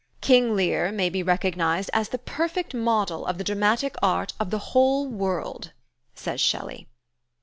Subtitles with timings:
[0.19, 4.57] "'King Lear' may be recognized as the perfect model of the dramatic art of the
[4.73, 5.73] whole world,"
[6.15, 6.87] says Shelley.